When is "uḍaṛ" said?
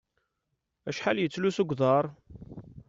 1.73-2.05